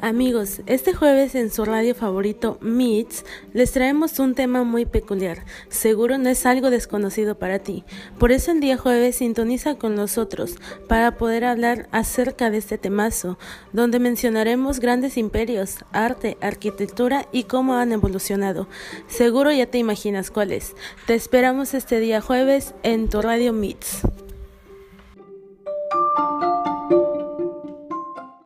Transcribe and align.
Amigos, 0.00 0.60
este 0.66 0.94
jueves 0.94 1.34
en 1.34 1.50
su 1.50 1.64
radio 1.64 1.92
favorito 1.92 2.58
Meets 2.60 3.24
les 3.52 3.72
traemos 3.72 4.20
un 4.20 4.36
tema 4.36 4.62
muy 4.62 4.86
peculiar. 4.86 5.44
Seguro 5.70 6.18
no 6.18 6.28
es 6.28 6.46
algo 6.46 6.70
desconocido 6.70 7.36
para 7.36 7.58
ti. 7.58 7.84
Por 8.16 8.30
eso 8.30 8.52
el 8.52 8.60
día 8.60 8.76
jueves 8.76 9.16
sintoniza 9.16 9.74
con 9.74 9.96
nosotros 9.96 10.54
para 10.88 11.16
poder 11.16 11.44
hablar 11.44 11.88
acerca 11.90 12.48
de 12.48 12.58
este 12.58 12.78
temazo, 12.78 13.38
donde 13.72 13.98
mencionaremos 13.98 14.78
grandes 14.78 15.16
imperios, 15.16 15.78
arte, 15.90 16.38
arquitectura 16.40 17.26
y 17.32 17.44
cómo 17.44 17.74
han 17.74 17.90
evolucionado. 17.90 18.68
Seguro 19.08 19.50
ya 19.50 19.66
te 19.66 19.78
imaginas 19.78 20.30
cuáles. 20.30 20.76
Te 21.08 21.14
esperamos 21.14 21.74
este 21.74 21.98
día 21.98 22.20
jueves 22.20 22.72
en 22.84 23.08
tu 23.08 23.20
radio 23.20 23.52
Meets. 23.52 24.02